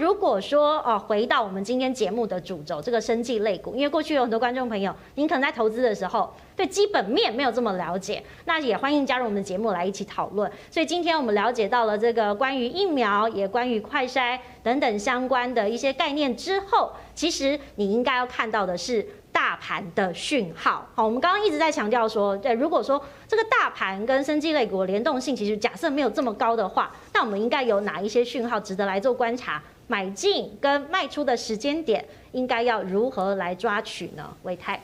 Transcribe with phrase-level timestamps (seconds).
[0.00, 10.50] 如果说哦，回到我们今天节目的主轴，这个生技类股，因为过去有很多观众朋友，您可能在投资的时候对基本面没有这么了解，那也欢迎加入我们的节目来一起讨论。
[10.70, 19.06] 所以今天我们了解到了这个关于疫苗，也关于快筛等等相关的一些概念之后，其实你应该要看到的是。
[19.32, 29.62] 大盘的讯号，好，我们刚刚一直在强调说，对，如果说这个大盘跟生技类股的联动性，其实假设没有这么高的话，那我们应该有哪一些讯号值得来做观察？
[29.90, 34.32] 买进跟卖出的时间点，应该要如何来抓取呢？
[34.44, 34.80] 唯泰，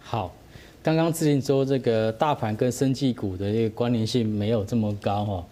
[0.00, 0.34] 好，
[0.82, 5.46] 刚刚最近说这个大盘跟生技股的这个关联性没有这么高哈，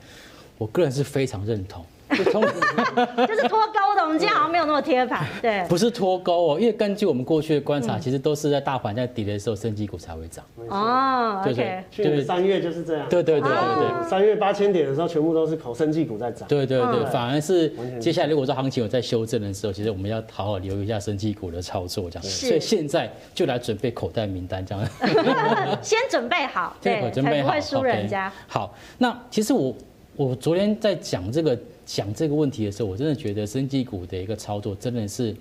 [0.58, 1.84] 我个人是非常认同。
[3.26, 10.44] 就是脱钩的，我们今天好像没有那么贴盘， 对，不是脱钩哦，因为根据我们过去的观察，其实都是在大盘在底的时候，生技股才会涨。
[10.68, 13.08] 哦，对，就是三月就是这样。
[13.08, 16.46] 对对对对对，三月八千点的时候，全部都是口生技股在涨。
[16.48, 22.24] 对对对，反而是接下来如果说行情有在修正的时候，其实我们要好好留意一下生技股的操作，这样。
[22.24, 24.84] 所以现在就来准备口袋名单，这样。
[25.82, 28.32] 先准备好，对，才不会输人家。
[28.46, 29.74] 好，那其实我
[30.18, 31.58] 我昨天在讲这个。
[31.88, 35.34] 讲这个问题的时候，我真的觉得生技股的一个操作真的是，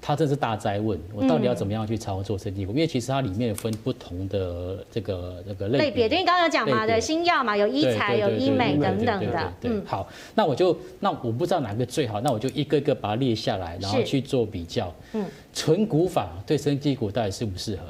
[0.00, 0.96] 它真是大哉问。
[1.12, 2.70] 我到底要怎么样去操作生技股？
[2.70, 9.52] 因为其实它里面有分不同的这个这个类别，因为刚刚有讲嘛，对，新药嘛，有医材、有医美等等的。
[9.62, 14.94] 嗯，好，那我就那我不知道哪个最好，那我就一个一个把它列下来，然后去做比较。
[15.14, 17.82] 嗯，纯股法对生技股到底适不适合？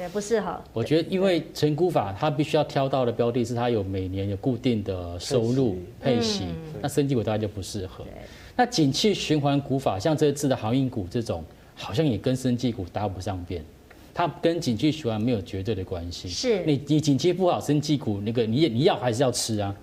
[0.00, 0.58] 对，不适合。
[0.72, 6.44] 我觉得，因为成股法，它必须要挑到的标的是它有每年有固定的收入配息，
[6.80, 8.02] 那生技股大概就不适合。
[8.56, 13.62] 那景气循环股法，像这次的航运股这种，好像也跟生技股搭不上边。
[14.14, 16.30] 它跟景气循环没有绝对的关系。
[16.30, 16.64] 是。
[16.64, 19.76] 你你景气不好，生技股那个你你要还是要吃啊？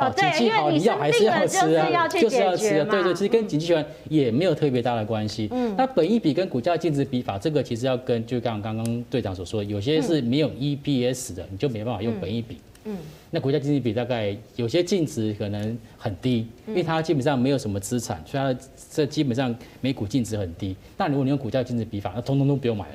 [0.00, 5.48] 哦，对，因为你要还是要吃啊，就是要吃啊，对对，其实跟景气循环也没有特别大的关系。
[5.52, 12.56] 嗯，那本益比跟股价净值比法，这个其实要跟就刚刚刚队长所说，有些是没有 EPS 的，你就没办法用本益比。
[12.84, 12.96] 嗯，
[13.30, 18.58] 那股价净值比大概有些净值可能很低，因为它基本上没有什么资产，所以它
[18.90, 20.74] 这基本上每股净值很低。
[20.96, 22.94] 但如果你用股价净值比法，那通通都不用买了。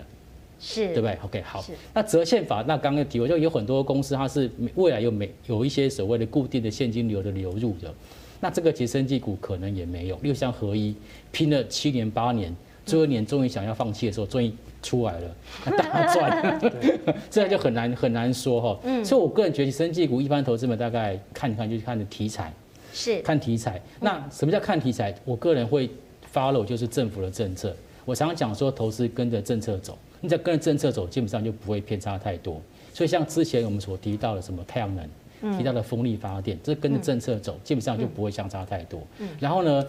[0.59, 1.63] 是，对不对？OK，好。
[1.93, 7.93] 那折现法，那刚刚提过，就有很多公司它是未来有没有一些所谓的固定的现金流的流入的，
[8.39, 10.15] 那这个其实生技股可能也没有。
[10.17, 10.95] 例如像合一
[11.31, 12.55] 拼了七年八年，
[12.85, 14.51] 最后一年终于想要放弃的时候，终于
[14.81, 15.35] 出来了，
[15.77, 16.61] 大赚
[17.29, 18.79] 这就很难很难说哈。
[18.83, 19.03] 嗯。
[19.03, 22.53] 所以我个人觉得，生技股一般投资们大概看一看，就是看的题材，
[22.93, 23.81] 是看题材。
[23.99, 25.13] 那什么叫看题材？
[25.25, 25.89] 我个人会
[26.33, 27.75] follow 就是政府的政策。
[28.05, 29.97] 我常常讲说，投资跟着政策走。
[30.25, 32.59] 你只要跟着政策走，基本上就不会偏差太多。
[32.93, 39.01] 所以像之前我们所提到的什么太阳能，提到的风力发电，这跟着政策走，基本上就不会相差太多。
[39.39, 39.85] 然后呢，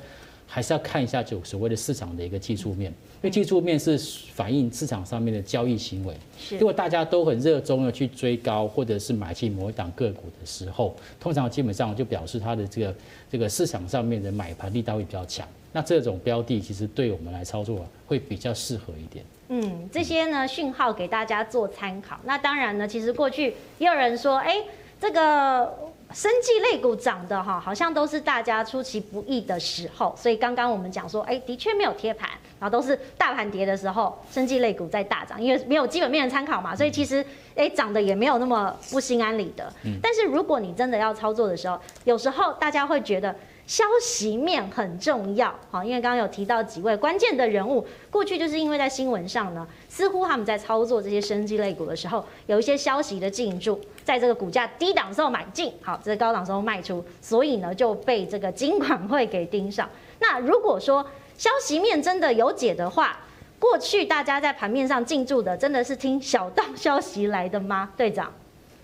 [0.47, 3.97] 还是要看一下就所谓的市场的一个技术面，因为技术面是
[4.35, 6.15] 反映市场上面的交易行为。
[6.59, 12.95] 如果大家都很热衷的去追高，或者是买进某一档个股的时候，通常基本上就表示它的这个
[13.31, 15.47] 这个市场上面的买盘力道会比较强。
[15.73, 19.25] 那这种标的其实对我们来操作会比较适合一点。
[19.49, 22.19] 嗯，这些呢讯号给大家做参考。
[22.25, 24.57] 那当然呢，其实过去也有人说，哎，
[25.01, 30.15] 这个生技类股涨的哈，好像都是大家出其不意的时候。
[30.17, 37.25] 所以刚刚我们讲说，哎，的确没有贴盘，然后都是大盘跌的时候，生技类股在大涨，因为没有基本面的参考嘛，所以其实
[37.55, 39.73] 哎涨的也没有那么不心安理得。
[40.03, 43.35] 但是如果你真的要操作的时候，有时候大家会觉得。
[43.67, 59.89] 消息面很重要，好，因为刚刚有提到几位关键的人物，过去就是因为在新闻上呢，似乎他们在操作这些生技类股的时候，有一些消息的进驻，在这个股价低档时候买进，好，这个高档时候卖出，所以呢就被这个金管会给盯上。
[60.21, 61.05] 那如果说
[61.37, 63.19] 消息面真的有解的话，
[63.59, 67.91] 过去大家在盘面上进驻的，真的是听小道消息来的吗？
[67.97, 68.33] 队长？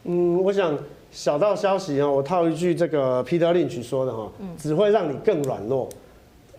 [0.05, 0.79] 嗯，我想。
[1.15, 5.87] 小道消息啊，我套一句这个 Peter Lynch 说的哈，只会让你更软弱，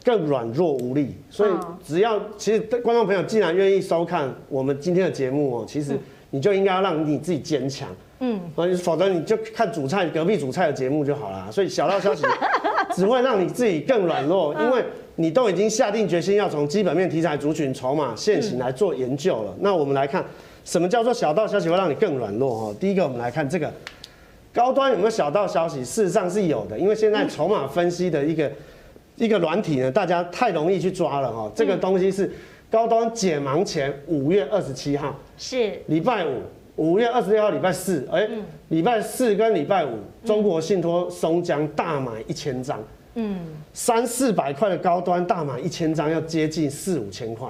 [0.05, 1.15] 更软弱无力。
[1.27, 1.51] 所以
[1.83, 5.97] 只要其实观众朋友既然愿意收看我们今天的节目哦，其实
[6.29, 8.39] 你就应该要让你自己坚强，嗯，
[8.77, 11.51] 否则你就看主菜隔壁主菜的节目就好了。
[11.51, 12.23] 所以小道消息
[12.93, 14.85] 只会让你自己更软弱，因为
[15.15, 19.55] 你都已经下定决心要从基本面、题材、族群、筹码、现行来做研究了。
[19.61, 20.23] 那我们来看
[20.63, 22.75] 什么叫做小道消息会让你更软弱哈？
[22.79, 23.71] 第一个我们来看这个。
[24.53, 25.83] 高端有没有小道消息？
[25.83, 28.51] 事实上是有的，因为现在筹码分析的一个
[29.15, 31.51] 一个软体呢，大家太容易去抓了哈。
[31.55, 32.31] 这个东西是
[32.69, 36.43] 高端解盲前五月二十七号，是礼拜五，
[36.75, 38.29] 五月二十六号礼拜四，哎，
[38.69, 42.79] 礼拜四跟礼拜五，中国信托松江大买一千张，
[43.15, 43.39] 嗯，
[43.73, 47.49] 三四百块的高端大买一千张要接近四五千块。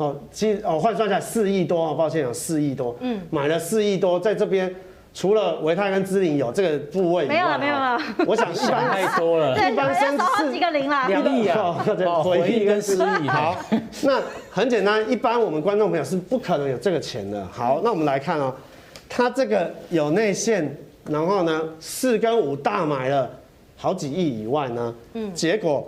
[0.00, 2.96] 哦，其实哦换算下来四亿多啊，抱歉有四亿多。
[3.00, 4.74] 嗯，买了四亿多，在这边
[5.12, 7.98] 除了维泰跟芝林有这个部位以外，没有了，没有了。
[8.26, 11.74] 我想一般太多了，对，一般先少好几个零了，两亿啊，
[12.24, 13.28] 回忆跟失忆。
[13.28, 13.54] 好，
[14.02, 17.46] 那很简单，一般我们观众朋友是不可能有这个钱的。
[17.52, 18.54] 好，那我们来看哦，
[19.06, 20.74] 它这个有内线，
[21.10, 23.30] 然后呢四跟五大买了
[23.76, 25.86] 好几亿以外呢，嗯，结果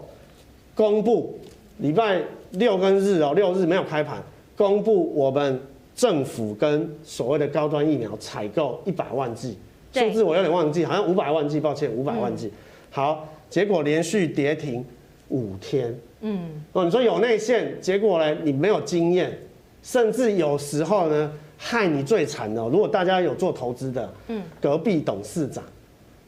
[0.74, 1.38] 公布
[1.78, 2.20] 礼拜。
[2.52, 4.22] 六跟日哦，六日没有开盘，
[4.56, 5.60] 公布我们
[5.94, 9.58] 政府跟所谓的高端疫苗采购一百万剂，
[9.92, 12.50] 数字我有点忘记，好像五百万剂，抱歉，五百万剂。
[12.90, 14.84] 好，结果连续跌停
[15.28, 19.38] 五天，嗯，哦，你说有内线，结果呢，你没有经验，
[19.82, 25.64] 甚至有时候呢，害你最惨的，如果大家有做投资的，嗯，隔壁董事长，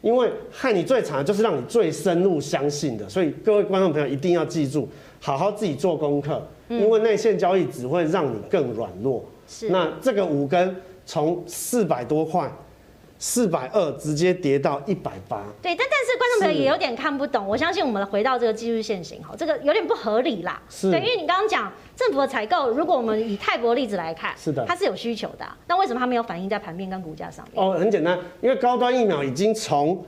[0.01, 4.89] 因为害你最惨的就是让你最深入相信的，所以各位观众朋友一定要记住。
[5.25, 9.25] 好好自己做功课，因为内线交易只会让你更软弱。
[9.49, 10.77] 是，那这个五根
[11.07, 12.47] 从四百多块，
[13.19, 15.43] 四百二直接跌到一百八。
[15.63, 17.49] 对，但但是观众朋友也有点看不懂。
[17.49, 20.61] 我相信我们回到这个技术线型，哈，这个有点不合理啦。
[20.69, 27.65] 是，对，因为你刚刚讲政府的采购，如果我们以泰国例子来看，是的，它是有需求的，那为什么它没有反映在盘面跟股价上面？
[27.65, 30.05] 哦，很简单，因为高端疫苗已经从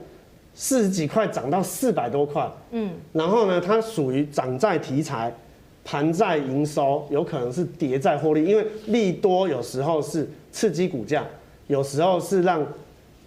[0.59, 5.31] 四十几块涨到四百多块，嗯，然后呢，它属于涨在题材，
[5.85, 11.23] 盘在营收，有可能是跌在获利，因为利多有时候是刺激股价，
[11.67, 12.65] 有时候是让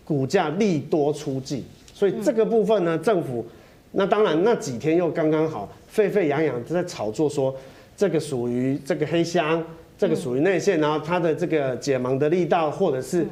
[0.05, 3.47] 股价利多出尽，所以这个部分呢，政府
[3.93, 7.55] 那当然那几天又刚刚好沸沸扬扬在炒作说
[7.97, 9.63] 这个属于这个黑箱，
[9.97, 13.25] 这个属于内线，然后它的这个解盲的力道或者是。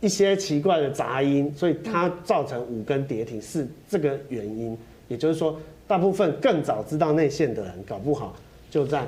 [0.00, 4.76] 一些奇怪的杂音，所以它造成五根跌停是这个原因。
[5.08, 5.56] 也就是说，
[5.86, 8.34] 大部分更早知道内线的人，搞不好
[8.70, 9.06] 就在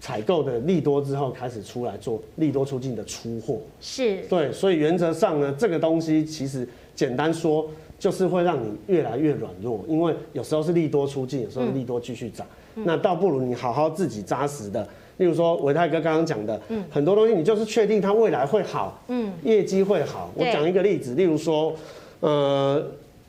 [0.00, 3.58] 采购的利多之后开始出来做利多出尽的出货。
[3.80, 7.68] 是，对，所以原则上呢，这个东西其实简单说
[7.98, 12.46] 就是会让你越来越软弱，因为有时候是利多出尽，有时候利多继续涨，
[12.84, 14.86] 那倒不如你好好自己扎实的。
[15.18, 20.30] 例如说，伟泰哥刚刚讲的，嗯，很多东西你就是确定它未来会好，嗯，业绩会好。
[20.34, 21.72] 我讲一个例子，例如说，
[22.20, 22.80] 呃，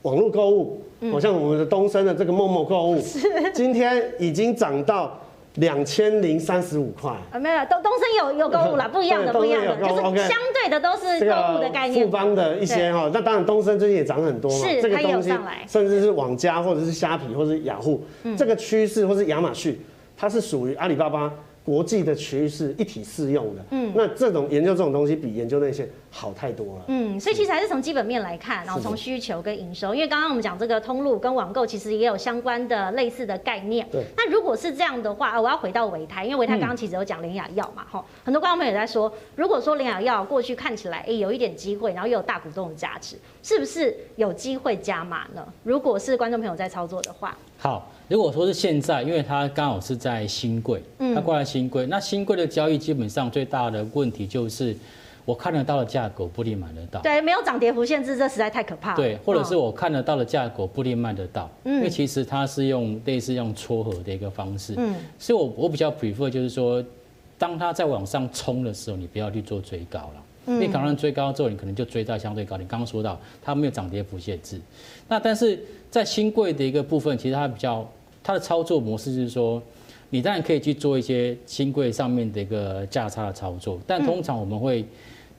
[0.03, 0.81] 网络购物，
[1.11, 3.01] 好像我们的东升的这个陌陌购物，
[3.55, 5.19] 今天已经涨到
[5.55, 7.11] 两千零三十五块。
[7.31, 12.05] 啊，没有，东东升有有购物啦， 不一样的，不一样的，就是相对的都是购物的概念。
[12.05, 15.31] 富邦的一些哈，那当然东升最近也涨很多嘛，这个东西，
[15.67, 18.03] 甚至是网家或者是虾皮或者是雅虎，
[18.37, 19.79] 这个趋势或是亚马逊，
[20.15, 21.31] 它是属于阿里巴巴。
[21.69, 34.03] 国际的趋势一体适用的，嗯，那这种研究这种东西比研究那些好太多了，嗯，所以其实还是从基本面来看，然后从需求跟营收，因为刚刚我们讲这个通路跟网购其实也有相关的类似的概念，对。
[34.17, 45.45] 那如果是这样的话，我要回到维泰，因为维泰刚刚其实有讲联雅药嘛，哈，很多观众朋友也在说，如果说联雅药过去看起来，哎，有一点机会，然后又有大股东的价值，是不是有机会加码呢？
[45.63, 47.91] 如果是观众朋友在操作的话，好。
[48.07, 50.81] 如果说是现在，因为它刚好是在新贵，
[51.13, 54.75] 它挂在新贵，那新贵的交易基本上最大的问题就是，
[55.25, 56.99] 我看得到的价格不一定买得到。
[57.01, 58.95] 对，没有涨跌幅限制，这实在太可怕了。
[58.95, 64.73] 对，或者是我看得到的价格不一定卖得到，嗯因为其实它是用类似用撮合的一个方式。
[64.75, 66.83] 嗯，所以我我比较 prefer 就是说，
[67.37, 70.23] 当它在往上冲的时候，你不要去做追高了。
[70.49, 72.67] 因为可能追高之后，你可能就追到相对高点。
[72.67, 74.59] 刚刚说到它没有涨跌幅限制，
[75.07, 75.57] 那但是
[75.89, 77.89] 在新贵的一个部分，其实它比较。
[78.21, 79.63] 它的操作模式就是说，
[80.09, 84.85] 你当然可以去做一些新贵上面的一个价差的操作，但通常我们会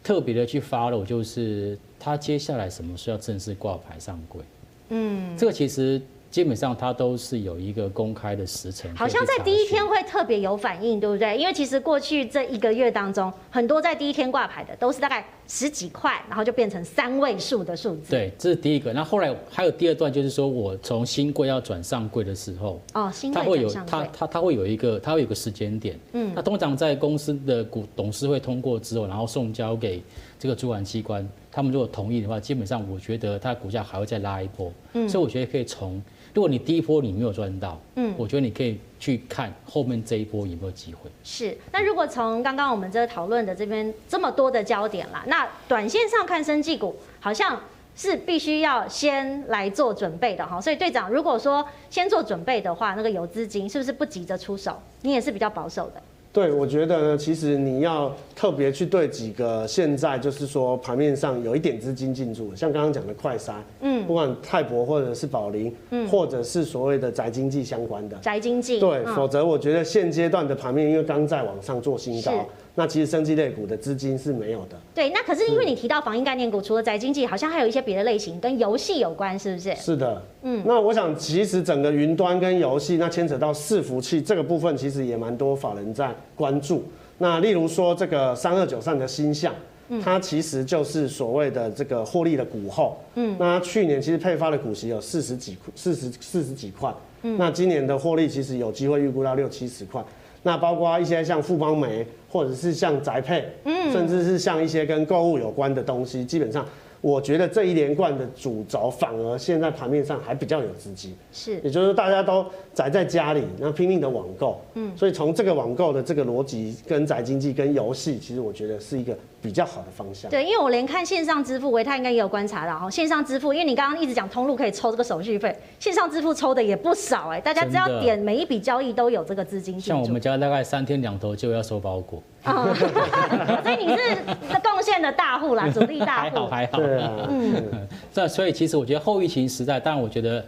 [0.02, 4.40] 特别的去 follow，就是它接下来什么时候要正式挂牌上柜。
[4.88, 6.00] 嗯，这个其实。
[6.30, 11.36] 基本上它都是有一个公开的时程，好像在第一天会特别有反应，对不对？
[11.36, 18.10] 因为其实过去这一个月当中，很多在第一天挂牌的都是大概十几块，然后就变成三位数的数字。
[18.10, 18.92] 对，这是第一个。
[18.92, 25.98] 那后来还有第二段，就是说我从新贵要转上柜的时候，哦，新柜它会有它它它会有一个它会有个时间点。
[26.12, 30.00] 嗯，那通常在公司的股董事会通过之后，然后送交给
[30.38, 34.72] 这个主管机关，他们如果同意的话，基本上我觉得它的股价还会再拉一波。
[34.92, 36.00] 嗯，所以我觉得可以从。
[36.32, 41.10] 如果你第一波你没有赚到，嗯，我觉得你可以去看后面这一波有没有机会。
[41.24, 47.60] 是，那如果从刚刚我们这个讨论的这边这么多的焦点啦，那短线上看生技股好像
[47.96, 50.60] 是必须要先来做准备的哈。
[50.60, 54.80] 所以队长，如果说先做准备的话，那个有资金是不是不急着出手？
[55.02, 56.00] 你也是比较保守的。
[56.32, 72.32] 对，我觉得呢，其实你要特别去对几个现在就是说盘面上有一点资金进驻，像刚刚讲的快筛，嗯，不管泰博或者是宝林，嗯，或者是所谓的宅经济相关的宅经济，对，嗯、否则我觉得现阶段的盘面因为刚在往上做新高。
[72.76, 74.76] 那其实生技类股的资金是没有的。
[74.94, 79.74] 对，那可是因为你提到防疫概念股，除了宅经济，好像还有一些别的类型跟游戏有关，是不是？
[79.74, 80.62] 是的，嗯。
[80.66, 86.84] 那我想，其实整个云端跟游戏，那牵扯到伺服器这个部分，其实也蛮多法人在关注。
[87.18, 89.54] 那例如说这个三二九上的星象，
[90.02, 93.36] 它其实就是所谓的这个获利的股后，嗯。
[93.38, 96.92] 那去年其实配发的股息有四十几四十四十几块，
[97.22, 97.36] 嗯。
[97.38, 100.02] 那今年的获利其实有机会预估到六七十块。
[100.42, 106.64] 那包括一些像富邦媒，或者是像宅配，嗯，甚至是像一些跟购物有关的东西，基本上。
[107.00, 120.30] 我觉得这一连贯的主轴，反而现在盘面上还比较有资金，是，也就是大家都宅在家里，那拼命的网购，嗯，所以从这个网购的这个逻辑跟宅经济跟游戏，其实我觉得是一个比较好的方向。
[120.30, 129.80] 对，因为我连看线上支付，维泰应该也有观察到哈，线上支付，因为你刚刚一直讲通路可以抽这个手续费，线上支付抽的也不少哎，大家只要点每一笔交易都有这个资金。
[129.80, 132.22] 像我们家大概三天两头就要收包裹。
[132.44, 132.72] 哦，
[133.62, 134.14] 所以你是
[134.62, 136.30] 贡献的大户啦，主力大户。
[136.30, 136.78] 还好还好。
[136.78, 137.10] 对啊。
[137.28, 137.88] 嗯。
[138.12, 140.44] 这所以其实我觉得后疫情时代，当然我觉得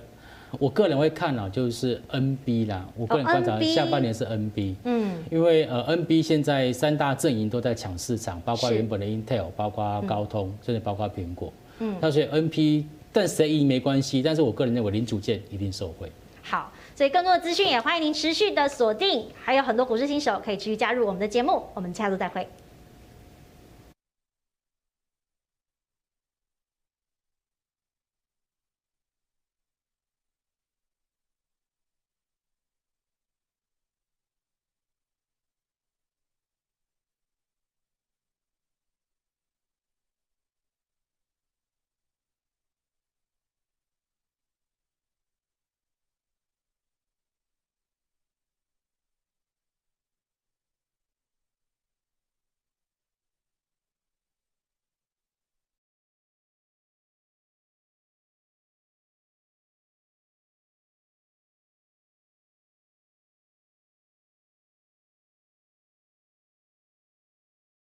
[0.59, 2.87] 我个人会看啊，就是 NB 啦。
[2.97, 4.75] 我个人观察下半年是 NB。
[4.85, 5.23] 嗯。
[5.31, 11.53] 因为呃 NB 现在三大阵营都在抢市场，包括原本的 Intel，包括高通，甚至包括苹果。
[11.79, 11.97] 嗯。
[12.01, 16.11] 那所以 NP，但谁赢没关系，但是我个人认为零组件一定受惠。
[16.43, 16.71] 好。
[16.95, 22.47] 所以更多的资讯也欢迎您持续的锁定，还有很多股市新手可以继续加入我们的节目，我们下周再会。